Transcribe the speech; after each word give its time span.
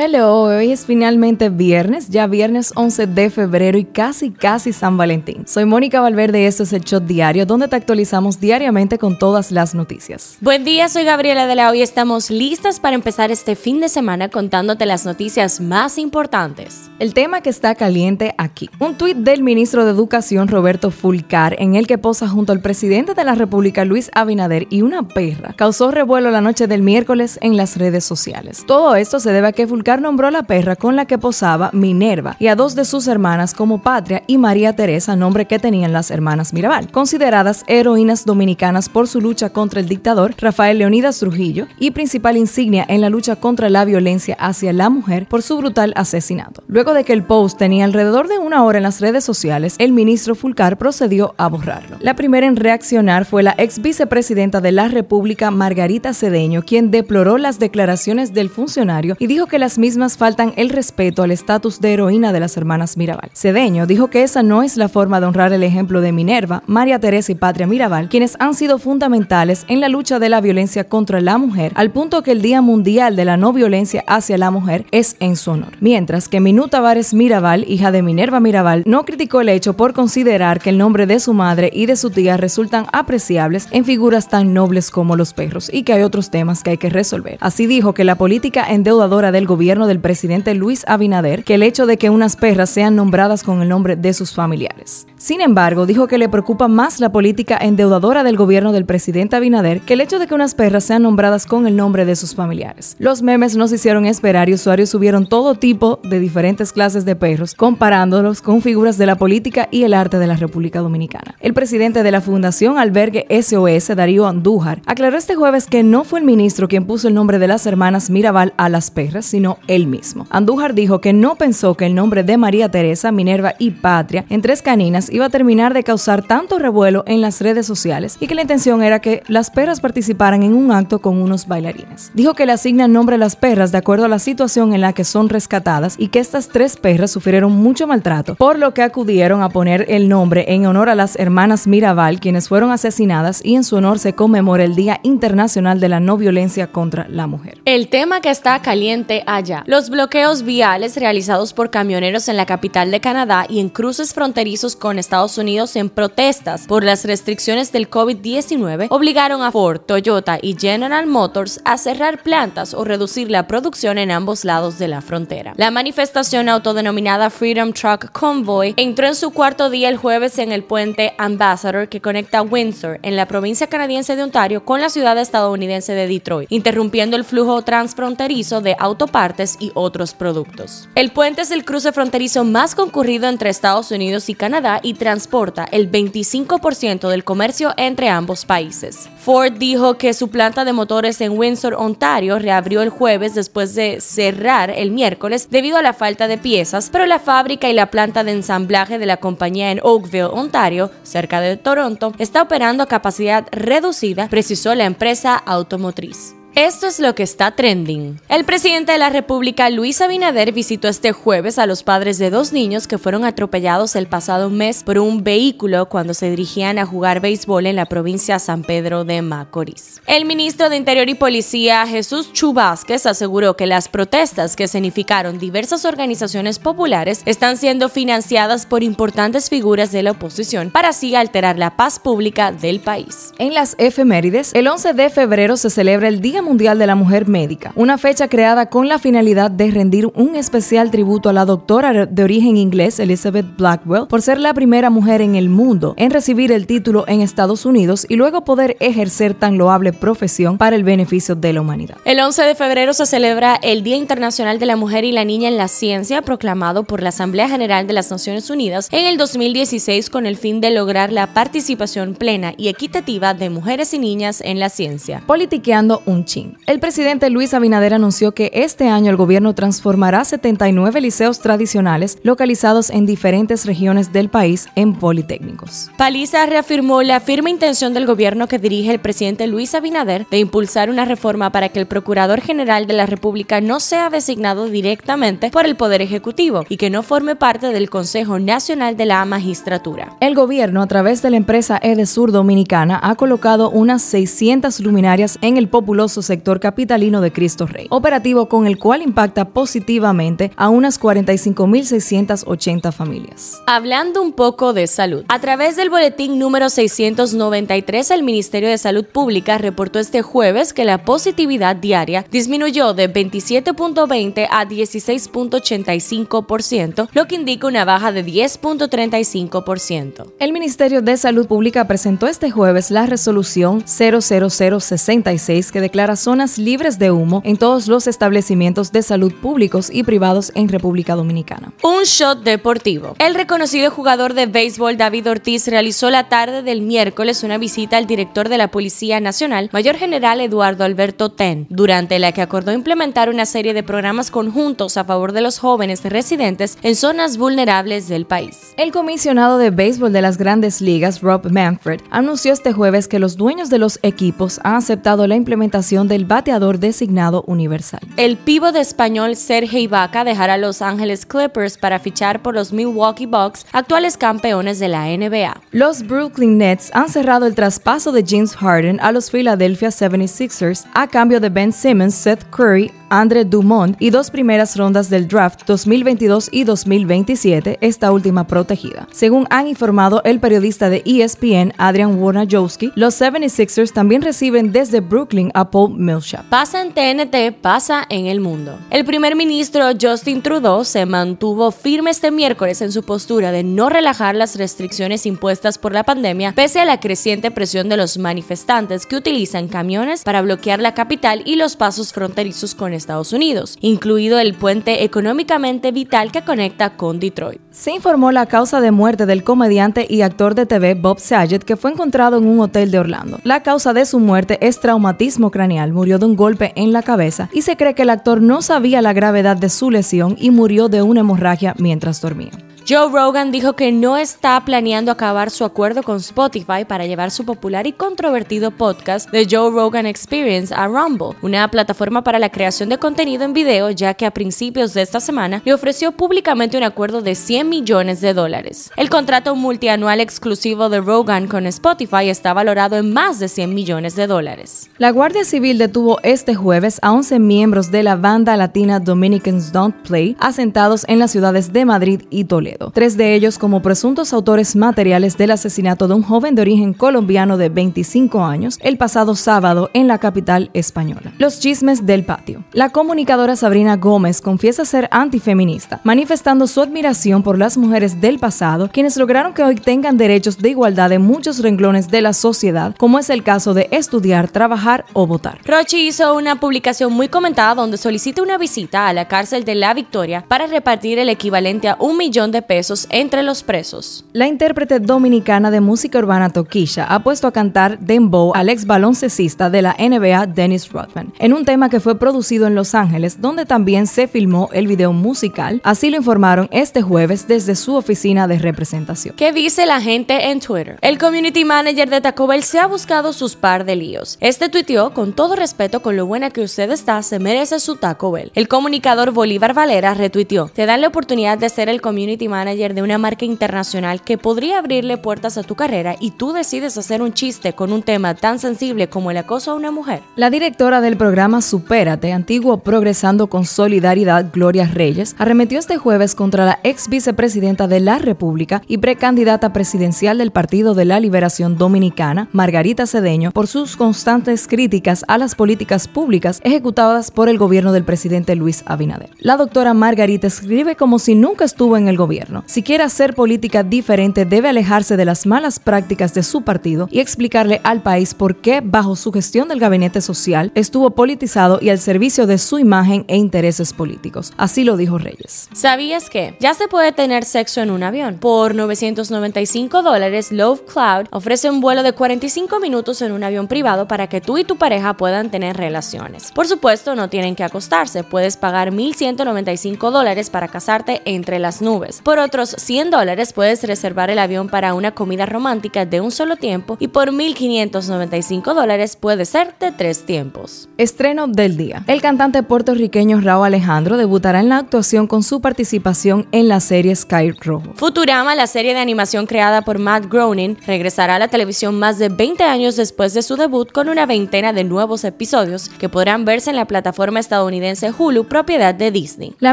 Hello, 0.00 0.42
hoy 0.42 0.70
es 0.70 0.86
finalmente 0.86 1.48
viernes, 1.48 2.08
ya 2.08 2.28
viernes 2.28 2.72
11 2.76 3.08
de 3.08 3.30
febrero 3.30 3.78
y 3.78 3.84
casi 3.84 4.30
casi 4.30 4.72
San 4.72 4.96
Valentín. 4.96 5.44
Soy 5.48 5.64
Mónica 5.64 6.00
Valverde 6.00 6.42
y 6.42 6.44
esto 6.44 6.62
es 6.62 6.72
el 6.72 6.82
Shot 6.82 7.04
Diario, 7.04 7.46
donde 7.46 7.66
te 7.66 7.74
actualizamos 7.74 8.38
diariamente 8.38 8.96
con 8.96 9.18
todas 9.18 9.50
las 9.50 9.74
noticias. 9.74 10.38
Buen 10.40 10.62
día, 10.62 10.88
soy 10.88 11.02
Gabriela 11.02 11.48
de 11.48 11.56
la 11.56 11.68
Hoy 11.68 11.82
estamos 11.82 12.30
listas 12.30 12.78
para 12.78 12.94
empezar 12.94 13.32
este 13.32 13.56
fin 13.56 13.80
de 13.80 13.88
semana 13.88 14.28
contándote 14.28 14.86
las 14.86 15.04
noticias 15.04 15.60
más 15.60 15.98
importantes. 15.98 16.88
El 17.00 17.12
tema 17.12 17.40
que 17.40 17.50
está 17.50 17.74
caliente 17.74 18.36
aquí. 18.38 18.70
Un 18.78 18.94
tuit 18.94 19.16
del 19.16 19.42
ministro 19.42 19.84
de 19.84 19.90
Educación 19.90 20.46
Roberto 20.46 20.92
Fulcar 20.92 21.56
en 21.58 21.74
el 21.74 21.88
que 21.88 21.98
posa 21.98 22.28
junto 22.28 22.52
al 22.52 22.60
presidente 22.60 23.14
de 23.14 23.24
la 23.24 23.34
República 23.34 23.84
Luis 23.84 24.12
Abinader 24.14 24.68
y 24.70 24.82
una 24.82 25.08
perra 25.08 25.54
causó 25.56 25.90
revuelo 25.90 26.30
la 26.30 26.40
noche 26.40 26.68
del 26.68 26.82
miércoles 26.82 27.36
en 27.42 27.56
las 27.56 27.76
redes 27.76 28.04
sociales. 28.04 28.62
Todo 28.64 28.94
esto 28.94 29.18
se 29.18 29.32
debe 29.32 29.48
a 29.48 29.52
que 29.52 29.66
Fulcar 29.66 29.87
nombró 29.96 30.26
a 30.26 30.30
la 30.30 30.42
perra 30.42 30.76
con 30.76 30.96
la 30.96 31.06
que 31.06 31.16
posaba 31.16 31.70
Minerva 31.72 32.36
y 32.38 32.48
a 32.48 32.56
dos 32.56 32.74
de 32.74 32.84
sus 32.84 33.08
hermanas 33.08 33.54
como 33.54 33.82
Patria 33.82 34.22
y 34.26 34.36
María 34.36 34.74
Teresa, 34.74 35.16
nombre 35.16 35.46
que 35.46 35.58
tenían 35.58 35.92
las 35.92 36.10
hermanas 36.10 36.52
Mirabal, 36.52 36.90
consideradas 36.90 37.64
heroínas 37.66 38.26
dominicanas 38.26 38.88
por 38.88 39.08
su 39.08 39.20
lucha 39.20 39.50
contra 39.50 39.80
el 39.80 39.88
dictador 39.88 40.34
Rafael 40.36 40.78
Leonidas 40.78 41.18
Trujillo 41.18 41.66
y 41.78 41.92
principal 41.92 42.36
insignia 42.36 42.84
en 42.86 43.00
la 43.00 43.08
lucha 43.08 43.36
contra 43.36 43.70
la 43.70 43.84
violencia 43.84 44.36
hacia 44.38 44.72
la 44.72 44.90
mujer 44.90 45.26
por 45.26 45.42
su 45.42 45.56
brutal 45.56 45.94
asesinato. 45.96 46.62
Luego 46.68 46.92
de 46.92 47.04
que 47.04 47.14
el 47.14 47.22
post 47.22 47.58
tenía 47.58 47.86
alrededor 47.86 48.28
de 48.28 48.38
una 48.38 48.64
hora 48.64 48.78
en 48.78 48.84
las 48.84 49.00
redes 49.00 49.24
sociales, 49.24 49.74
el 49.78 49.92
ministro 49.92 50.34
Fulcar 50.34 50.76
procedió 50.76 51.34
a 51.38 51.48
borrarlo. 51.48 51.96
La 52.00 52.14
primera 52.14 52.46
en 52.46 52.56
reaccionar 52.56 53.24
fue 53.24 53.42
la 53.42 53.54
ex 53.56 53.80
vicepresidenta 53.80 54.60
de 54.60 54.72
la 54.72 54.88
República, 54.88 55.50
Margarita 55.50 56.12
Cedeño, 56.12 56.62
quien 56.62 56.90
deploró 56.90 57.38
las 57.38 57.58
declaraciones 57.58 58.34
del 58.34 58.50
funcionario 58.50 59.16
y 59.18 59.26
dijo 59.26 59.46
que 59.46 59.58
las 59.58 59.77
mismas 59.78 60.16
faltan 60.16 60.52
el 60.56 60.70
respeto 60.70 61.22
al 61.22 61.30
estatus 61.30 61.80
de 61.80 61.92
heroína 61.92 62.32
de 62.32 62.40
las 62.40 62.56
hermanas 62.56 62.96
Mirabal. 62.96 63.30
Cedeño 63.34 63.86
dijo 63.86 64.08
que 64.08 64.22
esa 64.22 64.42
no 64.42 64.62
es 64.62 64.76
la 64.76 64.88
forma 64.88 65.20
de 65.20 65.26
honrar 65.26 65.52
el 65.52 65.62
ejemplo 65.62 66.00
de 66.00 66.12
Minerva, 66.12 66.62
María 66.66 66.98
Teresa 66.98 67.32
y 67.32 67.34
Patria 67.34 67.66
Mirabal, 67.66 68.08
quienes 68.08 68.36
han 68.40 68.54
sido 68.54 68.78
fundamentales 68.78 69.64
en 69.68 69.80
la 69.80 69.88
lucha 69.88 70.18
de 70.18 70.28
la 70.28 70.40
violencia 70.40 70.88
contra 70.88 71.20
la 71.20 71.38
mujer, 71.38 71.72
al 71.74 71.90
punto 71.90 72.22
que 72.22 72.32
el 72.32 72.42
Día 72.42 72.62
Mundial 72.62 73.14
de 73.14 73.24
la 73.24 73.36
No 73.36 73.52
Violencia 73.52 74.02
hacia 74.06 74.38
la 74.38 74.50
Mujer 74.50 74.86
es 74.90 75.16
en 75.20 75.36
su 75.36 75.52
honor. 75.52 75.72
Mientras 75.80 76.28
que 76.28 76.40
Minú 76.40 76.68
Tavares 76.68 77.14
Mirabal, 77.14 77.64
hija 77.68 77.92
de 77.92 78.02
Minerva 78.02 78.40
Mirabal, 78.40 78.82
no 78.86 79.04
criticó 79.04 79.42
el 79.42 79.48
hecho 79.48 79.74
por 79.74 79.92
considerar 79.92 80.60
que 80.60 80.70
el 80.70 80.78
nombre 80.78 81.06
de 81.06 81.20
su 81.20 81.34
madre 81.34 81.70
y 81.72 81.86
de 81.86 81.96
su 81.96 82.10
tía 82.10 82.36
resultan 82.36 82.86
apreciables 82.92 83.68
en 83.70 83.84
figuras 83.84 84.28
tan 84.28 84.52
nobles 84.54 84.90
como 84.90 85.14
los 85.16 85.34
perros 85.34 85.70
y 85.72 85.82
que 85.82 85.92
hay 85.92 86.02
otros 86.02 86.30
temas 86.30 86.62
que 86.62 86.70
hay 86.70 86.78
que 86.78 86.90
resolver. 86.90 87.38
Así 87.40 87.66
dijo 87.66 87.94
que 87.94 88.04
la 88.04 88.16
política 88.16 88.64
endeudadora 88.68 89.30
del 89.30 89.46
gobierno 89.46 89.57
del 89.58 90.00
presidente 90.00 90.54
Luis 90.54 90.84
Abinader 90.86 91.42
que 91.42 91.54
el 91.54 91.64
hecho 91.64 91.86
de 91.86 91.96
que 91.96 92.10
unas 92.10 92.36
perras 92.36 92.70
sean 92.70 92.94
nombradas 92.94 93.42
con 93.42 93.60
el 93.60 93.68
nombre 93.68 93.96
de 93.96 94.12
sus 94.14 94.32
familiares. 94.32 95.06
Sin 95.16 95.40
embargo, 95.40 95.84
dijo 95.84 96.06
que 96.06 96.16
le 96.16 96.28
preocupa 96.28 96.68
más 96.68 97.00
la 97.00 97.10
política 97.10 97.58
endeudadora 97.60 98.22
del 98.22 98.36
gobierno 98.36 98.70
del 98.70 98.84
presidente 98.84 99.34
Abinader 99.34 99.80
que 99.80 99.94
el 99.94 100.00
hecho 100.00 100.20
de 100.20 100.28
que 100.28 100.34
unas 100.34 100.54
perras 100.54 100.84
sean 100.84 101.02
nombradas 101.02 101.44
con 101.44 101.66
el 101.66 101.74
nombre 101.74 102.04
de 102.04 102.14
sus 102.14 102.36
familiares. 102.36 102.94
Los 103.00 103.20
memes 103.20 103.56
nos 103.56 103.72
hicieron 103.72 104.06
esperar 104.06 104.48
y 104.48 104.54
usuarios 104.54 104.90
subieron 104.90 105.26
todo 105.26 105.56
tipo 105.56 105.98
de 106.04 106.20
diferentes 106.20 106.72
clases 106.72 107.04
de 107.04 107.16
perros, 107.16 107.54
comparándolos 107.54 108.40
con 108.42 108.62
figuras 108.62 108.96
de 108.96 109.06
la 109.06 109.16
política 109.16 109.68
y 109.72 109.82
el 109.82 109.92
arte 109.92 110.18
de 110.18 110.28
la 110.28 110.36
República 110.36 110.80
Dominicana. 110.80 111.34
El 111.40 111.52
presidente 111.52 112.04
de 112.04 112.12
la 112.12 112.20
Fundación 112.20 112.78
Albergue 112.78 113.26
SOS, 113.28 113.96
Darío 113.96 114.28
Andújar, 114.28 114.82
aclaró 114.86 115.18
este 115.18 115.34
jueves 115.34 115.66
que 115.66 115.82
no 115.82 116.04
fue 116.04 116.20
el 116.20 116.26
ministro 116.26 116.68
quien 116.68 116.86
puso 116.86 117.08
el 117.08 117.14
nombre 117.14 117.40
de 117.40 117.48
las 117.48 117.66
hermanas 117.66 118.08
Mirabal 118.08 118.54
a 118.56 118.68
las 118.68 118.92
perras, 118.92 119.26
sino 119.26 119.47
él 119.66 119.86
mismo. 119.86 120.26
Andújar 120.28 120.74
dijo 120.74 121.00
que 121.00 121.14
no 121.14 121.36
pensó 121.36 121.74
que 121.74 121.86
el 121.86 121.94
nombre 121.94 122.22
de 122.22 122.36
María 122.36 122.68
Teresa, 122.70 123.12
Minerva 123.12 123.54
y 123.58 123.70
Patria 123.70 124.26
en 124.28 124.42
tres 124.42 124.60
caninas 124.60 125.10
iba 125.10 125.26
a 125.26 125.30
terminar 125.30 125.72
de 125.72 125.84
causar 125.84 126.22
tanto 126.22 126.58
revuelo 126.58 127.04
en 127.06 127.20
las 127.20 127.40
redes 127.40 127.66
sociales 127.66 128.16
y 128.20 128.26
que 128.26 128.34
la 128.34 128.42
intención 128.42 128.82
era 128.82 129.00
que 129.00 129.22
las 129.28 129.50
perras 129.50 129.80
participaran 129.80 130.42
en 130.42 130.54
un 130.54 130.72
acto 130.72 130.98
con 130.98 131.22
unos 131.22 131.46
bailarines. 131.46 132.10
Dijo 132.14 132.34
que 132.34 132.46
le 132.46 132.52
asignan 132.52 132.92
nombre 132.92 133.14
a 133.14 133.18
las 133.18 133.36
perras 133.36 133.72
de 133.72 133.78
acuerdo 133.78 134.04
a 134.04 134.08
la 134.08 134.18
situación 134.18 134.74
en 134.74 134.80
la 134.80 134.92
que 134.92 135.04
son 135.04 135.28
rescatadas 135.28 135.96
y 135.98 136.08
que 136.08 136.18
estas 136.18 136.48
tres 136.48 136.76
perras 136.76 137.10
sufrieron 137.10 137.52
mucho 137.52 137.86
maltrato, 137.86 138.34
por 138.34 138.58
lo 138.58 138.74
que 138.74 138.82
acudieron 138.82 139.42
a 139.42 139.48
poner 139.48 139.86
el 139.88 140.08
nombre 140.08 140.44
en 140.48 140.66
honor 140.66 140.88
a 140.88 140.94
las 140.94 141.16
hermanas 141.16 141.66
Mirabal, 141.66 142.20
quienes 142.20 142.48
fueron 142.48 142.70
asesinadas 142.70 143.44
y 143.44 143.54
en 143.54 143.64
su 143.64 143.76
honor 143.76 143.98
se 143.98 144.14
conmemora 144.14 144.64
el 144.64 144.74
Día 144.74 145.00
Internacional 145.02 145.80
de 145.80 145.88
la 145.88 146.00
No 146.00 146.16
Violencia 146.16 146.68
contra 146.68 147.06
la 147.08 147.26
Mujer. 147.26 147.58
El 147.64 147.88
tema 147.88 148.20
que 148.20 148.30
está 148.30 148.60
caliente 148.60 149.22
Los 149.66 149.88
bloqueos 149.88 150.42
viales 150.42 150.96
realizados 150.96 151.52
por 151.52 151.70
camioneros 151.70 152.28
en 152.28 152.36
la 152.36 152.44
capital 152.44 152.90
de 152.90 153.00
Canadá 153.00 153.46
y 153.48 153.60
en 153.60 153.68
cruces 153.68 154.12
fronterizos 154.12 154.74
con 154.74 154.98
Estados 154.98 155.38
Unidos 155.38 155.76
en 155.76 155.90
protestas 155.90 156.66
por 156.66 156.82
las 156.82 157.04
restricciones 157.04 157.70
del 157.70 157.88
COVID-19 157.88 158.88
obligaron 158.90 159.42
a 159.42 159.52
Ford, 159.52 159.80
Toyota 159.82 160.38
y 160.42 160.56
General 160.58 161.06
Motors 161.06 161.60
a 161.64 161.78
cerrar 161.78 162.22
plantas 162.24 162.74
o 162.74 162.84
reducir 162.84 163.30
la 163.30 163.46
producción 163.46 163.98
en 163.98 164.10
ambos 164.10 164.44
lados 164.44 164.78
de 164.78 164.88
la 164.88 165.02
frontera. 165.02 165.54
La 165.56 165.70
manifestación 165.70 166.48
autodenominada 166.48 167.30
Freedom 167.30 167.72
Truck 167.72 168.10
Convoy 168.10 168.74
entró 168.76 169.06
en 169.06 169.14
su 169.14 169.30
cuarto 169.30 169.70
día 169.70 169.88
el 169.88 169.98
jueves 169.98 170.38
en 170.38 170.50
el 170.50 170.64
puente 170.64 171.14
Ambassador 171.16 171.88
que 171.88 172.00
conecta 172.00 172.42
Windsor 172.42 172.98
en 173.02 173.14
la 173.14 173.26
provincia 173.26 173.68
canadiense 173.68 174.16
de 174.16 174.24
Ontario 174.24 174.64
con 174.64 174.80
la 174.80 174.90
ciudad 174.90 175.16
estadounidense 175.16 175.92
de 175.92 176.08
Detroit, 176.08 176.50
interrumpiendo 176.50 177.16
el 177.16 177.24
flujo 177.24 177.62
transfronterizo 177.62 178.60
de 178.60 178.74
autopartes 178.78 179.27
y 179.60 179.70
otros 179.74 180.14
productos. 180.14 180.88
El 180.94 181.10
puente 181.10 181.42
es 181.42 181.50
el 181.50 181.64
cruce 181.64 181.92
fronterizo 181.92 182.44
más 182.44 182.74
concurrido 182.74 183.28
entre 183.28 183.50
Estados 183.50 183.90
Unidos 183.90 184.28
y 184.28 184.34
Canadá 184.34 184.80
y 184.82 184.94
transporta 184.94 185.64
el 185.70 185.90
25% 185.90 187.08
del 187.08 187.24
comercio 187.24 187.74
entre 187.76 188.08
ambos 188.08 188.44
países. 188.44 189.08
Ford 189.18 189.52
dijo 189.58 189.98
que 189.98 190.14
su 190.14 190.28
planta 190.28 190.64
de 190.64 190.72
motores 190.72 191.20
en 191.20 191.38
Windsor, 191.38 191.74
Ontario, 191.74 192.38
reabrió 192.38 192.82
el 192.82 192.88
jueves 192.88 193.34
después 193.34 193.74
de 193.74 194.00
cerrar 194.00 194.70
el 194.70 194.90
miércoles 194.90 195.48
debido 195.50 195.76
a 195.76 195.82
la 195.82 195.92
falta 195.92 196.28
de 196.28 196.38
piezas, 196.38 196.88
pero 196.90 197.06
la 197.06 197.18
fábrica 197.18 197.68
y 197.68 197.74
la 197.74 197.90
planta 197.90 198.24
de 198.24 198.32
ensamblaje 198.32 198.98
de 198.98 199.06
la 199.06 199.18
compañía 199.18 199.70
en 199.70 199.80
Oakville, 199.82 200.24
Ontario, 200.24 200.90
cerca 201.02 201.40
de 201.40 201.56
Toronto, 201.56 202.12
está 202.18 202.42
operando 202.42 202.82
a 202.82 202.86
capacidad 202.88 203.46
reducida, 203.52 204.28
precisó 204.28 204.74
la 204.74 204.84
empresa 204.84 205.36
automotriz. 205.36 206.37
Esto 206.58 206.88
es 206.88 206.98
lo 206.98 207.14
que 207.14 207.22
está 207.22 207.52
trending. 207.52 208.18
El 208.28 208.44
presidente 208.44 208.90
de 208.90 208.98
la 208.98 209.10
República, 209.10 209.70
Luis 209.70 210.00
Abinader, 210.00 210.50
visitó 210.50 210.88
este 210.88 211.12
jueves 211.12 211.56
a 211.56 211.66
los 211.66 211.84
padres 211.84 212.18
de 212.18 212.30
dos 212.30 212.52
niños 212.52 212.88
que 212.88 212.98
fueron 212.98 213.24
atropellados 213.24 213.94
el 213.94 214.08
pasado 214.08 214.50
mes 214.50 214.82
por 214.82 214.98
un 214.98 215.22
vehículo 215.22 215.88
cuando 215.88 216.14
se 216.14 216.30
dirigían 216.30 216.80
a 216.80 216.84
jugar 216.84 217.20
béisbol 217.20 217.66
en 217.66 217.76
la 217.76 217.86
provincia 217.86 218.40
San 218.40 218.64
Pedro 218.64 219.04
de 219.04 219.22
Macorís. 219.22 220.02
El 220.08 220.24
ministro 220.24 220.68
de 220.68 220.76
Interior 220.78 221.08
y 221.08 221.14
Policía, 221.14 221.86
Jesús 221.86 222.32
Chubásquez, 222.32 223.06
aseguró 223.06 223.54
que 223.54 223.68
las 223.68 223.88
protestas 223.88 224.56
que 224.56 224.66
significaron 224.66 225.38
diversas 225.38 225.84
organizaciones 225.84 226.58
populares 226.58 227.22
están 227.24 227.56
siendo 227.56 227.88
financiadas 227.88 228.66
por 228.66 228.82
importantes 228.82 229.48
figuras 229.48 229.92
de 229.92 230.02
la 230.02 230.10
oposición 230.10 230.72
para 230.72 230.88
así 230.88 231.14
alterar 231.14 231.56
la 231.56 231.76
paz 231.76 232.00
pública 232.00 232.50
del 232.50 232.80
país. 232.80 233.32
En 233.38 233.54
las 233.54 233.76
efemérides, 233.78 234.50
el 234.54 234.66
11 234.66 234.94
de 234.94 235.08
febrero 235.08 235.56
se 235.56 235.70
celebra 235.70 236.08
el 236.08 236.20
Día 236.20 236.42
Mundial 236.48 236.78
de 236.78 236.86
la 236.86 236.94
Mujer 236.94 237.28
Médica, 237.28 237.72
una 237.74 237.98
fecha 237.98 238.26
creada 238.26 238.70
con 238.70 238.88
la 238.88 238.98
finalidad 238.98 239.50
de 239.50 239.70
rendir 239.70 240.06
un 240.14 240.34
especial 240.34 240.90
tributo 240.90 241.28
a 241.28 241.34
la 241.34 241.44
doctora 241.44 242.06
de 242.06 242.24
origen 242.24 242.56
inglés 242.56 242.98
Elizabeth 242.98 243.44
Blackwell 243.58 244.06
por 244.06 244.22
ser 244.22 244.40
la 244.40 244.54
primera 244.54 244.88
mujer 244.88 245.20
en 245.20 245.34
el 245.34 245.50
mundo 245.50 245.92
en 245.98 246.10
recibir 246.10 246.50
el 246.50 246.66
título 246.66 247.04
en 247.06 247.20
Estados 247.20 247.66
Unidos 247.66 248.06
y 248.08 248.16
luego 248.16 248.44
poder 248.44 248.78
ejercer 248.80 249.34
tan 249.34 249.58
loable 249.58 249.92
profesión 249.92 250.56
para 250.56 250.74
el 250.74 250.84
beneficio 250.84 251.34
de 251.34 251.52
la 251.52 251.60
humanidad. 251.60 251.98
El 252.06 252.18
11 252.18 252.42
de 252.44 252.54
febrero 252.54 252.94
se 252.94 253.04
celebra 253.04 253.56
el 253.62 253.82
Día 253.82 253.96
Internacional 253.96 254.58
de 254.58 254.64
la 254.64 254.76
Mujer 254.76 255.04
y 255.04 255.12
la 255.12 255.24
Niña 255.24 255.48
en 255.48 255.58
la 255.58 255.68
Ciencia, 255.68 256.22
proclamado 256.22 256.84
por 256.84 257.02
la 257.02 257.10
Asamblea 257.10 257.50
General 257.50 257.86
de 257.86 257.92
las 257.92 258.10
Naciones 258.10 258.48
Unidas 258.48 258.88
en 258.90 259.04
el 259.04 259.18
2016 259.18 260.08
con 260.08 260.24
el 260.24 260.38
fin 260.38 260.62
de 260.62 260.70
lograr 260.70 261.12
la 261.12 261.34
participación 261.34 262.14
plena 262.14 262.54
y 262.56 262.68
equitativa 262.68 263.34
de 263.34 263.50
mujeres 263.50 263.92
y 263.92 263.98
niñas 263.98 264.40
en 264.40 264.58
la 264.58 264.70
ciencia. 264.70 265.22
Politiqueando 265.26 266.02
un 266.06 266.24
El 266.66 266.80
presidente 266.80 267.30
Luis 267.30 267.54
Abinader 267.54 267.94
anunció 267.94 268.32
que 268.32 268.50
este 268.54 268.88
año 268.88 269.10
el 269.10 269.16
gobierno 269.16 269.54
transformará 269.54 270.24
79 270.24 271.00
liceos 271.00 271.40
tradicionales 271.40 272.18
localizados 272.22 272.90
en 272.90 273.06
diferentes 273.06 273.66
regiones 273.66 274.12
del 274.12 274.28
país 274.28 274.68
en 274.74 274.94
politécnicos. 274.94 275.90
Paliza 275.96 276.46
reafirmó 276.46 277.02
la 277.02 277.20
firme 277.20 277.50
intención 277.50 277.94
del 277.94 278.06
gobierno 278.06 278.48
que 278.48 278.58
dirige 278.58 278.90
el 278.90 279.00
presidente 279.00 279.46
Luis 279.46 279.74
Abinader 279.74 280.26
de 280.30 280.38
impulsar 280.38 280.90
una 280.90 281.04
reforma 281.04 281.50
para 281.50 281.68
que 281.68 281.80
el 281.80 281.86
Procurador 281.86 282.40
General 282.40 282.86
de 282.86 282.94
la 282.94 283.06
República 283.06 283.60
no 283.60 283.80
sea 283.80 284.10
designado 284.10 284.66
directamente 284.66 285.50
por 285.50 285.66
el 285.66 285.76
Poder 285.76 286.02
Ejecutivo 286.02 286.64
y 286.68 286.76
que 286.76 286.90
no 286.90 287.02
forme 287.02 287.36
parte 287.36 287.68
del 287.68 287.90
Consejo 287.90 288.38
Nacional 288.38 288.96
de 288.96 289.06
la 289.06 289.24
Magistratura. 289.24 290.16
El 290.20 290.34
gobierno, 290.34 290.82
a 290.82 290.86
través 290.86 291.22
de 291.22 291.30
la 291.30 291.36
empresa 291.36 291.78
Edesur 291.82 292.32
Dominicana, 292.32 293.00
ha 293.02 293.14
colocado 293.14 293.70
unas 293.70 294.02
600 294.02 294.80
luminarias 294.80 295.38
en 295.42 295.56
el 295.56 295.68
populoso 295.68 296.22
sector 296.28 296.60
capitalino 296.60 297.20
de 297.20 297.32
Cristo 297.32 297.66
Rey, 297.66 297.88
operativo 297.90 298.48
con 298.48 298.66
el 298.66 298.78
cual 298.78 299.02
impacta 299.02 299.48
positivamente 299.48 300.52
a 300.56 300.68
unas 300.68 301.00
45.680 301.00 302.92
familias. 302.92 303.60
Hablando 303.66 304.22
un 304.22 304.32
poco 304.32 304.74
de 304.74 304.86
salud, 304.86 305.24
a 305.28 305.40
través 305.40 305.74
del 305.76 305.90
boletín 305.90 306.38
número 306.38 306.68
693, 306.68 308.10
el 308.10 308.22
Ministerio 308.22 308.68
de 308.68 308.76
Salud 308.76 309.06
Pública 309.06 309.56
reportó 309.58 309.98
este 309.98 310.20
jueves 310.22 310.74
que 310.74 310.84
la 310.84 311.04
positividad 311.04 311.76
diaria 311.76 312.26
disminuyó 312.30 312.92
de 312.92 313.10
27.20 313.12 314.46
a 314.50 314.66
16.85%, 314.66 317.08
lo 317.12 317.26
que 317.26 317.36
indica 317.36 317.66
una 317.66 317.86
baja 317.86 318.12
de 318.12 318.24
10.35%. 318.24 320.32
El 320.38 320.52
Ministerio 320.52 321.00
de 321.00 321.16
Salud 321.16 321.46
Pública 321.46 321.86
presentó 321.86 322.26
este 322.26 322.50
jueves 322.50 322.90
la 322.90 323.06
resolución 323.06 323.82
00066 323.86 325.72
que 325.72 325.80
declara 325.80 326.17
zonas 326.20 326.58
libres 326.58 326.98
de 326.98 327.10
humo 327.10 327.42
en 327.44 327.56
todos 327.56 327.88
los 327.88 328.06
establecimientos 328.06 328.92
de 328.92 329.02
salud 329.02 329.32
públicos 329.32 329.90
y 329.92 330.02
privados 330.02 330.52
en 330.54 330.68
República 330.68 331.14
Dominicana. 331.14 331.72
Un 331.82 332.04
shot 332.04 332.42
deportivo. 332.42 333.14
El 333.18 333.34
reconocido 333.34 333.90
jugador 333.90 334.34
de 334.34 334.46
béisbol 334.46 334.96
David 334.96 335.30
Ortiz 335.30 335.66
realizó 335.68 336.10
la 336.10 336.28
tarde 336.28 336.62
del 336.62 336.82
miércoles 336.82 337.42
una 337.42 337.58
visita 337.58 337.96
al 337.96 338.06
director 338.06 338.48
de 338.48 338.58
la 338.58 338.70
Policía 338.70 339.20
Nacional, 339.20 339.70
Mayor 339.72 339.96
General 339.96 340.40
Eduardo 340.40 340.84
Alberto 340.84 341.30
Ten, 341.30 341.66
durante 341.70 342.18
la 342.18 342.32
que 342.32 342.42
acordó 342.42 342.72
implementar 342.72 343.28
una 343.28 343.46
serie 343.46 343.74
de 343.74 343.82
programas 343.82 344.30
conjuntos 344.30 344.96
a 344.96 345.04
favor 345.04 345.32
de 345.32 345.40
los 345.40 345.58
jóvenes 345.58 346.04
residentes 346.04 346.78
en 346.82 346.94
zonas 346.94 347.36
vulnerables 347.36 348.08
del 348.08 348.26
país. 348.26 348.74
El 348.76 348.92
comisionado 348.92 349.58
de 349.58 349.70
béisbol 349.70 350.12
de 350.12 350.22
las 350.22 350.38
grandes 350.38 350.80
ligas, 350.80 351.20
Rob 351.20 351.50
Manfred, 351.50 352.00
anunció 352.10 352.52
este 352.52 352.72
jueves 352.72 353.08
que 353.08 353.18
los 353.18 353.36
dueños 353.36 353.70
de 353.70 353.78
los 353.78 353.98
equipos 354.02 354.60
han 354.62 354.76
aceptado 354.76 355.26
la 355.26 355.34
implementación 355.34 355.97
del 356.06 356.26
bateador 356.26 356.78
designado 356.78 357.42
universal. 357.48 358.00
El 358.16 358.36
pivo 358.36 358.70
de 358.70 358.80
español 358.80 359.34
Sergei 359.34 359.84
Ibaka 359.84 360.22
dejará 360.22 360.54
a 360.54 360.58
Los 360.58 360.82
Ángeles 360.82 361.26
Clippers 361.26 361.78
para 361.78 361.98
fichar 361.98 362.42
por 362.42 362.54
los 362.54 362.72
Milwaukee 362.72 363.26
Bucks, 363.26 363.66
actuales 363.72 364.16
campeones 364.16 364.78
de 364.78 364.88
la 364.88 365.06
NBA. 365.06 365.60
Los 365.72 366.06
Brooklyn 366.06 366.58
Nets 366.58 366.90
han 366.94 367.08
cerrado 367.08 367.46
el 367.46 367.54
traspaso 367.54 368.12
de 368.12 368.24
James 368.26 368.54
Harden 368.54 369.00
a 369.00 369.10
los 369.10 369.30
Philadelphia 369.30 369.88
76ers 369.88 370.86
a 370.94 371.06
cambio 371.08 371.40
de 371.40 371.48
Ben 371.48 371.72
Simmons, 371.72 372.14
Seth 372.14 372.44
Curry, 372.50 372.92
Andre 373.10 373.44
Dumont 373.44 373.96
y 373.98 374.10
dos 374.10 374.30
primeras 374.30 374.76
rondas 374.76 375.10
del 375.10 375.28
draft 375.28 375.62
2022 375.66 376.48
y 376.52 376.64
2027, 376.64 377.78
esta 377.80 378.12
última 378.12 378.46
protegida. 378.46 379.08
Según 379.12 379.46
han 379.50 379.68
informado 379.68 380.22
el 380.24 380.40
periodista 380.40 380.90
de 380.90 381.02
ESPN 381.04 381.72
Adrian 381.78 382.18
Wojnarowski, 382.18 382.92
los 382.94 383.20
76ers 383.20 383.92
también 383.92 384.22
reciben 384.22 384.72
desde 384.72 385.00
Brooklyn 385.00 385.50
a 385.54 385.70
Paul 385.70 385.94
Millsap. 385.98 386.46
Pasa 386.48 386.82
en 386.82 386.92
TNT, 386.92 387.60
pasa 387.60 388.04
en 388.08 388.26
el 388.26 388.40
mundo. 388.40 388.78
El 388.90 389.04
primer 389.04 389.36
ministro 389.36 389.86
Justin 390.00 390.42
Trudeau 390.42 390.84
se 390.84 391.06
mantuvo 391.06 391.70
firme 391.70 392.10
este 392.10 392.30
miércoles 392.30 392.82
en 392.82 392.92
su 392.92 393.02
postura 393.02 393.52
de 393.52 393.64
no 393.64 393.88
relajar 393.88 394.34
las 394.34 394.56
restricciones 394.56 395.26
impuestas 395.26 395.78
por 395.78 395.92
la 395.92 396.04
pandemia, 396.04 396.52
pese 396.52 396.80
a 396.80 396.84
la 396.84 397.00
creciente 397.00 397.50
presión 397.50 397.88
de 397.88 397.96
los 397.96 398.18
manifestantes 398.18 399.06
que 399.06 399.16
utilizan 399.16 399.68
camiones 399.68 400.22
para 400.24 400.42
bloquear 400.42 400.80
la 400.80 400.94
capital 400.94 401.42
y 401.44 401.56
los 401.56 401.76
pasos 401.76 402.12
fronterizos 402.12 402.74
con 402.74 402.92
Estados 402.98 403.32
Unidos, 403.32 403.78
incluido 403.80 404.38
el 404.38 404.54
puente 404.54 405.04
económicamente 405.04 405.92
vital 405.92 406.30
que 406.30 406.42
conecta 406.42 406.96
con 406.96 407.18
Detroit. 407.18 407.60
Se 407.70 407.92
informó 407.92 408.32
la 408.32 408.46
causa 408.46 408.80
de 408.80 408.90
muerte 408.90 409.24
del 409.24 409.44
comediante 409.44 410.06
y 410.08 410.22
actor 410.22 410.54
de 410.54 410.66
TV 410.66 410.94
Bob 410.94 411.18
Saget, 411.18 411.64
que 411.64 411.76
fue 411.76 411.92
encontrado 411.92 412.36
en 412.38 412.46
un 412.46 412.60
hotel 412.60 412.90
de 412.90 412.98
Orlando. 412.98 413.38
La 413.44 413.62
causa 413.62 413.92
de 413.92 414.04
su 414.04 414.18
muerte 414.18 414.58
es 414.60 414.80
traumatismo 414.80 415.50
craneal, 415.50 415.92
murió 415.92 416.18
de 416.18 416.26
un 416.26 416.36
golpe 416.36 416.72
en 416.76 416.92
la 416.92 417.02
cabeza 417.02 417.48
y 417.52 417.62
se 417.62 417.76
cree 417.76 417.94
que 417.94 418.02
el 418.02 418.10
actor 418.10 418.42
no 418.42 418.60
sabía 418.60 419.00
la 419.00 419.12
gravedad 419.12 419.56
de 419.56 419.70
su 419.70 419.90
lesión 419.90 420.36
y 420.38 420.50
murió 420.50 420.88
de 420.88 421.02
una 421.02 421.20
hemorragia 421.20 421.74
mientras 421.78 422.20
dormía. 422.20 422.67
Joe 422.90 423.10
Rogan 423.12 423.52
dijo 423.52 423.74
que 423.74 423.92
no 423.92 424.16
está 424.16 424.64
planeando 424.64 425.12
acabar 425.12 425.50
su 425.50 425.66
acuerdo 425.66 426.02
con 426.02 426.16
Spotify 426.16 426.86
para 426.88 427.04
llevar 427.04 427.30
su 427.30 427.44
popular 427.44 427.86
y 427.86 427.92
controvertido 427.92 428.70
podcast 428.70 429.30
The 429.30 429.46
Joe 429.50 429.70
Rogan 429.70 430.06
Experience 430.06 430.74
a 430.74 430.86
Rumble, 430.86 431.36
una 431.42 431.70
plataforma 431.70 432.24
para 432.24 432.38
la 432.38 432.48
creación 432.48 432.88
de 432.88 432.96
contenido 432.96 433.44
en 433.44 433.52
video, 433.52 433.90
ya 433.90 434.14
que 434.14 434.24
a 434.24 434.30
principios 434.30 434.94
de 434.94 435.02
esta 435.02 435.20
semana 435.20 435.60
le 435.66 435.74
ofreció 435.74 436.12
públicamente 436.12 436.78
un 436.78 436.82
acuerdo 436.82 437.20
de 437.20 437.34
100 437.34 437.68
millones 437.68 438.22
de 438.22 438.32
dólares. 438.32 438.90
El 438.96 439.10
contrato 439.10 439.54
multianual 439.54 440.22
exclusivo 440.22 440.88
de 440.88 441.02
Rogan 441.02 441.46
con 441.46 441.66
Spotify 441.66 442.30
está 442.30 442.54
valorado 442.54 442.96
en 442.96 443.12
más 443.12 443.38
de 443.38 443.48
100 443.48 443.74
millones 443.74 444.16
de 444.16 444.26
dólares. 444.26 444.88
La 444.96 445.10
Guardia 445.10 445.44
Civil 445.44 445.76
detuvo 445.76 446.20
este 446.22 446.54
jueves 446.54 447.00
a 447.02 447.12
11 447.12 447.38
miembros 447.38 447.90
de 447.90 448.02
la 448.02 448.16
banda 448.16 448.56
latina 448.56 448.98
Dominicans 448.98 449.72
Don't 449.72 449.94
Play, 450.06 450.38
asentados 450.40 451.04
en 451.06 451.18
las 451.18 451.32
ciudades 451.32 451.70
de 451.74 451.84
Madrid 451.84 452.22
y 452.30 452.44
Toledo 452.44 452.77
tres 452.92 453.16
de 453.16 453.34
ellos 453.34 453.58
como 453.58 453.82
presuntos 453.82 454.32
autores 454.32 454.76
materiales 454.76 455.36
del 455.36 455.50
asesinato 455.50 456.08
de 456.08 456.14
un 456.14 456.22
joven 456.22 456.54
de 456.54 456.62
origen 456.62 456.94
colombiano 456.94 457.56
de 457.56 457.68
25 457.68 458.44
años 458.44 458.78
el 458.82 458.96
pasado 458.96 459.34
sábado 459.34 459.90
en 459.94 460.08
la 460.08 460.18
capital 460.18 460.70
española. 460.72 461.32
Los 461.38 461.60
chismes 461.60 462.06
del 462.06 462.24
patio. 462.24 462.64
La 462.72 462.90
comunicadora 462.90 463.56
Sabrina 463.56 463.96
Gómez 463.96 464.40
confiesa 464.40 464.84
ser 464.84 465.08
antifeminista, 465.10 466.00
manifestando 466.04 466.66
su 466.66 466.80
admiración 466.80 467.42
por 467.42 467.58
las 467.58 467.76
mujeres 467.76 468.20
del 468.20 468.38
pasado, 468.38 468.90
quienes 468.92 469.16
lograron 469.16 469.54
que 469.54 469.62
hoy 469.62 469.76
tengan 469.76 470.16
derechos 470.16 470.58
de 470.58 470.70
igualdad 470.70 471.12
en 471.12 471.22
muchos 471.22 471.60
renglones 471.60 472.08
de 472.08 472.22
la 472.22 472.32
sociedad, 472.32 472.94
como 472.96 473.18
es 473.18 473.30
el 473.30 473.42
caso 473.42 473.74
de 473.74 473.88
estudiar, 473.90 474.48
trabajar 474.48 475.04
o 475.12 475.26
votar. 475.26 475.58
Rochi 475.64 476.08
hizo 476.08 476.34
una 476.34 476.60
publicación 476.60 477.12
muy 477.12 477.28
comentada 477.28 477.74
donde 477.74 477.96
solicita 477.96 478.42
una 478.42 478.58
visita 478.58 479.08
a 479.08 479.12
la 479.12 479.28
cárcel 479.28 479.64
de 479.64 479.74
La 479.74 479.94
Victoria 479.94 480.44
para 480.46 480.66
repartir 480.66 481.18
el 481.18 481.28
equivalente 481.28 481.88
a 481.88 481.96
un 481.98 482.16
millón 482.16 482.50
de 482.50 482.62
pesos 482.68 483.08
entre 483.10 483.42
los 483.42 483.64
presos. 483.64 484.24
La 484.32 484.46
intérprete 484.46 485.00
dominicana 485.00 485.72
de 485.72 485.80
música 485.80 486.18
urbana 486.18 486.50
Toquisha 486.50 487.04
ha 487.04 487.24
puesto 487.24 487.48
a 487.48 487.52
cantar 487.52 487.98
Dembow 487.98 488.52
al 488.54 488.68
ex 488.68 488.86
baloncestista 488.86 489.70
de 489.70 489.82
la 489.82 489.96
NBA 489.98 490.46
Dennis 490.46 490.92
Rodman, 490.92 491.32
en 491.38 491.54
un 491.54 491.64
tema 491.64 491.88
que 491.88 491.98
fue 491.98 492.18
producido 492.18 492.66
en 492.66 492.74
Los 492.74 492.94
Ángeles, 492.94 493.40
donde 493.40 493.64
también 493.64 494.06
se 494.06 494.28
filmó 494.28 494.68
el 494.72 494.86
video 494.86 495.12
musical, 495.12 495.80
así 495.82 496.10
lo 496.10 496.18
informaron 496.18 496.68
este 496.70 497.00
jueves 497.00 497.48
desde 497.48 497.74
su 497.74 497.96
oficina 497.96 498.46
de 498.46 498.58
representación. 498.58 499.34
¿Qué 499.36 499.52
dice 499.52 499.86
la 499.86 500.00
gente 500.02 500.50
en 500.50 500.60
Twitter? 500.60 500.98
El 501.00 501.18
community 501.18 501.64
manager 501.64 502.10
de 502.10 502.20
Taco 502.20 502.46
Bell 502.46 502.62
se 502.62 502.78
ha 502.78 502.86
buscado 502.86 503.32
sus 503.32 503.56
par 503.56 503.86
de 503.86 503.96
líos. 503.96 504.36
Este 504.40 504.68
tuiteó, 504.68 505.14
con 505.14 505.32
todo 505.32 505.56
respeto, 505.56 506.02
con 506.02 506.16
lo 506.16 506.26
buena 506.26 506.50
que 506.50 506.60
usted 506.60 506.90
está, 506.90 507.22
se 507.22 507.38
merece 507.38 507.80
su 507.80 507.96
Taco 507.96 508.30
Bell. 508.30 508.52
El 508.54 508.68
comunicador 508.68 509.30
Bolívar 509.30 509.72
Valera 509.72 510.12
retuiteó, 510.12 510.68
te 510.68 510.84
dan 510.84 511.00
la 511.00 511.08
oportunidad 511.08 511.56
de 511.56 511.70
ser 511.70 511.88
el 511.88 512.02
community 512.02 512.46
manager 512.46 512.57
manager 512.58 512.92
de 512.92 513.02
una 513.02 513.18
marca 513.18 513.44
internacional 513.44 514.20
que 514.20 514.36
podría 514.36 514.80
abrirle 514.80 515.16
puertas 515.16 515.56
a 515.56 515.62
tu 515.62 515.76
carrera 515.76 516.16
y 516.18 516.32
tú 516.32 516.52
decides 516.52 516.98
hacer 516.98 517.22
un 517.22 517.32
chiste 517.32 517.72
con 517.72 517.92
un 517.92 518.02
tema 518.02 518.34
tan 518.34 518.58
sensible 518.58 519.08
como 519.08 519.30
el 519.30 519.36
acoso 519.36 519.70
a 519.70 519.74
una 519.74 519.92
mujer? 519.92 520.22
La 520.34 520.50
directora 520.50 521.00
del 521.00 521.16
programa 521.16 521.62
Supérate, 521.62 522.32
antiguo 522.32 522.78
Progresando 522.78 523.46
con 523.46 523.64
Solidaridad, 523.64 524.50
Gloria 524.52 524.90
Reyes, 524.92 525.36
arremetió 525.38 525.78
este 525.78 525.98
jueves 525.98 526.34
contra 526.34 526.64
la 526.64 526.80
ex 526.82 527.08
vicepresidenta 527.08 527.86
de 527.86 528.00
la 528.00 528.18
República 528.18 528.82
y 528.88 528.98
precandidata 528.98 529.72
presidencial 529.72 530.38
del 530.38 530.50
Partido 530.50 530.94
de 530.94 531.04
la 531.04 531.20
Liberación 531.20 531.78
Dominicana, 531.78 532.48
Margarita 532.52 533.06
Cedeño, 533.06 533.52
por 533.52 533.68
sus 533.68 533.96
constantes 533.96 534.66
críticas 534.66 535.24
a 535.28 535.38
las 535.38 535.54
políticas 535.54 536.08
públicas 536.08 536.60
ejecutadas 536.64 537.30
por 537.30 537.48
el 537.48 537.58
gobierno 537.58 537.92
del 537.92 538.02
presidente 538.02 538.56
Luis 538.56 538.82
Abinader. 538.86 539.30
La 539.38 539.56
doctora 539.56 539.94
Margarita 539.94 540.48
escribe 540.48 540.96
como 540.96 541.20
si 541.20 541.36
nunca 541.36 541.64
estuvo 541.64 541.96
en 541.96 542.08
el 542.08 542.16
gobierno 542.16 542.37
si 542.66 542.82
quiere 542.82 543.04
hacer 543.04 543.34
política 543.34 543.82
diferente, 543.82 544.44
debe 544.44 544.68
alejarse 544.68 545.16
de 545.16 545.24
las 545.24 545.46
malas 545.46 545.78
prácticas 545.78 546.34
de 546.34 546.42
su 546.42 546.62
partido 546.62 547.08
y 547.10 547.20
explicarle 547.20 547.80
al 547.84 548.02
país 548.02 548.34
por 548.34 548.56
qué, 548.56 548.80
bajo 548.82 549.16
su 549.16 549.32
gestión 549.32 549.68
del 549.68 549.80
gabinete 549.80 550.20
social, 550.20 550.72
estuvo 550.74 551.10
politizado 551.10 551.78
y 551.80 551.90
al 551.90 551.98
servicio 551.98 552.46
de 552.46 552.58
su 552.58 552.78
imagen 552.78 553.24
e 553.28 553.36
intereses 553.36 553.92
políticos. 553.92 554.52
Así 554.56 554.84
lo 554.84 554.96
dijo 554.96 555.18
Reyes. 555.18 555.68
¿Sabías 555.72 556.30
que 556.30 556.56
ya 556.60 556.74
se 556.74 556.88
puede 556.88 557.12
tener 557.12 557.44
sexo 557.44 557.80
en 557.80 557.90
un 557.90 558.02
avión? 558.02 558.38
Por 558.38 558.74
995 558.74 560.02
dólares, 560.02 560.52
Love 560.52 560.82
Cloud 560.92 561.26
ofrece 561.30 561.70
un 561.70 561.80
vuelo 561.80 562.02
de 562.02 562.12
45 562.12 562.80
minutos 562.80 563.22
en 563.22 563.32
un 563.32 563.44
avión 563.44 563.68
privado 563.68 564.08
para 564.08 564.28
que 564.28 564.40
tú 564.40 564.58
y 564.58 564.64
tu 564.64 564.76
pareja 564.76 565.14
puedan 565.16 565.50
tener 565.50 565.76
relaciones. 565.76 566.52
Por 566.52 566.66
supuesto, 566.66 567.14
no 567.14 567.28
tienen 567.28 567.54
que 567.54 567.64
acostarse, 567.64 568.24
puedes 568.24 568.56
pagar 568.56 568.92
1.195 568.92 570.10
dólares 570.10 570.50
para 570.50 570.68
casarte 570.68 571.22
entre 571.24 571.58
las 571.58 571.82
nubes. 571.82 572.20
Por 572.28 572.40
otros 572.40 572.76
100 572.76 573.10
dólares 573.10 573.54
puedes 573.54 573.82
reservar 573.84 574.28
el 574.28 574.38
avión 574.38 574.68
para 574.68 574.92
una 574.92 575.12
comida 575.12 575.46
romántica 575.46 576.04
de 576.04 576.20
un 576.20 576.30
solo 576.30 576.56
tiempo 576.56 576.98
y 577.00 577.08
por 577.08 577.30
1.595 577.30 578.74
dólares 578.74 579.16
puede 579.16 579.46
ser 579.46 579.74
de 579.80 579.92
tres 579.92 580.26
tiempos. 580.26 580.90
Estreno 580.98 581.46
del 581.46 581.78
día. 581.78 582.04
El 582.06 582.20
cantante 582.20 582.62
puertorriqueño 582.62 583.40
Raúl 583.40 583.68
Alejandro 583.68 584.18
debutará 584.18 584.60
en 584.60 584.68
la 584.68 584.76
actuación 584.76 585.26
con 585.26 585.42
su 585.42 585.62
participación 585.62 586.46
en 586.52 586.68
la 586.68 586.80
serie 586.80 587.16
Sky 587.16 587.52
Rojo. 587.52 587.94
Futurama, 587.94 588.54
la 588.54 588.66
serie 588.66 588.92
de 588.92 589.00
animación 589.00 589.46
creada 589.46 589.80
por 589.80 589.98
Matt 589.98 590.26
Groening, 590.26 590.76
regresará 590.86 591.36
a 591.36 591.38
la 591.38 591.48
televisión 591.48 591.98
más 591.98 592.18
de 592.18 592.28
20 592.28 592.62
años 592.62 592.96
después 592.96 593.32
de 593.32 593.40
su 593.40 593.56
debut 593.56 593.90
con 593.90 594.10
una 594.10 594.26
veintena 594.26 594.74
de 594.74 594.84
nuevos 594.84 595.24
episodios 595.24 595.88
que 595.88 596.10
podrán 596.10 596.44
verse 596.44 596.68
en 596.68 596.76
la 596.76 596.84
plataforma 596.84 597.40
estadounidense 597.40 598.12
Hulu, 598.12 598.44
propiedad 598.44 598.94
de 598.94 599.10
Disney. 599.10 599.54
La 599.60 599.72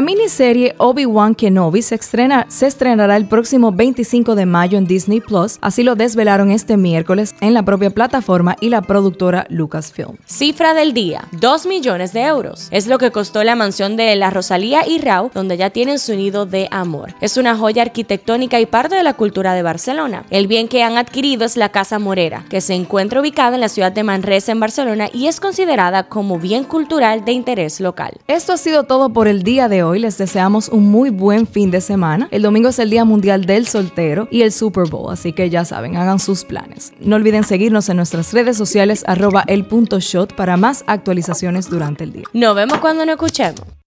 miniserie 0.00 0.74
Obi-Wan 0.78 1.34
Kenobi 1.34 1.82
se, 1.82 1.96
estrena, 1.96 2.45
se 2.48 2.66
estrenará 2.66 3.16
el 3.16 3.26
próximo 3.26 3.72
25 3.72 4.34
de 4.34 4.46
mayo 4.46 4.78
en 4.78 4.86
Disney 4.86 5.20
Plus, 5.20 5.58
así 5.60 5.82
lo 5.82 5.94
desvelaron 5.94 6.50
este 6.50 6.76
miércoles 6.76 7.34
en 7.40 7.54
la 7.54 7.62
propia 7.62 7.90
plataforma 7.90 8.56
y 8.60 8.70
la 8.70 8.82
productora 8.82 9.46
Lucasfilm. 9.48 10.16
Cifra 10.26 10.74
del 10.74 10.92
día, 10.92 11.28
2 11.32 11.66
millones 11.66 12.12
de 12.12 12.22
euros. 12.22 12.68
Es 12.70 12.86
lo 12.86 12.98
que 12.98 13.10
costó 13.10 13.42
la 13.44 13.56
mansión 13.56 13.96
de 13.96 14.14
la 14.16 14.30
Rosalía 14.30 14.86
y 14.86 14.98
Rau, 14.98 15.30
donde 15.32 15.56
ya 15.56 15.70
tienen 15.70 15.98
su 15.98 16.14
nido 16.14 16.46
de 16.46 16.68
amor. 16.70 17.14
Es 17.20 17.36
una 17.36 17.56
joya 17.56 17.82
arquitectónica 17.82 18.60
y 18.60 18.66
parte 18.66 18.94
de 18.94 19.02
la 19.02 19.14
cultura 19.14 19.54
de 19.54 19.62
Barcelona. 19.62 20.24
El 20.30 20.46
bien 20.46 20.68
que 20.68 20.82
han 20.82 20.96
adquirido 20.96 21.44
es 21.44 21.56
la 21.56 21.70
Casa 21.70 21.98
Morera, 21.98 22.44
que 22.48 22.60
se 22.60 22.74
encuentra 22.74 23.20
ubicada 23.20 23.54
en 23.54 23.60
la 23.60 23.68
ciudad 23.68 23.92
de 23.92 24.04
Manresa, 24.04 24.52
en 24.52 24.60
Barcelona, 24.60 25.08
y 25.12 25.26
es 25.26 25.40
considerada 25.40 26.04
como 26.04 26.38
bien 26.38 26.64
cultural 26.64 27.24
de 27.24 27.32
interés 27.32 27.80
local. 27.80 28.12
Esto 28.26 28.52
ha 28.52 28.56
sido 28.56 28.84
todo 28.84 29.10
por 29.10 29.28
el 29.28 29.42
día 29.42 29.68
de 29.68 29.82
hoy. 29.82 29.98
Les 29.98 30.18
deseamos 30.18 30.68
un 30.68 30.90
muy 30.90 31.10
buen 31.10 31.46
fin 31.46 31.70
de 31.70 31.80
semana. 31.80 32.28
El 32.36 32.42
domingo 32.42 32.68
es 32.68 32.78
el 32.78 32.90
Día 32.90 33.06
Mundial 33.06 33.46
del 33.46 33.66
Soltero 33.66 34.28
y 34.30 34.42
el 34.42 34.52
Super 34.52 34.90
Bowl, 34.90 35.10
así 35.10 35.32
que 35.32 35.48
ya 35.48 35.64
saben, 35.64 35.96
hagan 35.96 36.18
sus 36.18 36.44
planes. 36.44 36.92
No 37.00 37.16
olviden 37.16 37.44
seguirnos 37.44 37.88
en 37.88 37.96
nuestras 37.96 38.34
redes 38.34 38.58
sociales 38.58 39.04
arroba 39.06 39.42
el 39.46 39.64
punto 39.64 40.00
shot 40.00 40.34
para 40.34 40.58
más 40.58 40.84
actualizaciones 40.86 41.70
durante 41.70 42.04
el 42.04 42.12
día. 42.12 42.24
Nos 42.34 42.54
vemos 42.54 42.76
cuando 42.80 43.06
nos 43.06 43.14
escuchemos. 43.14 43.76